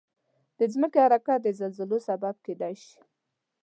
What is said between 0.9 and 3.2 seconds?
حرکت د زلزلو سبب کېدای شي.